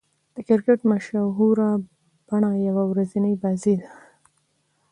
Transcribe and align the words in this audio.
د 0.35 0.37
کرکټ 0.47 0.79
مشهوره 0.91 1.69
بڼه 2.27 2.51
يوه 2.67 2.83
ورځنۍ 2.91 3.33
بازي 3.43 3.75
ده. 3.81 3.89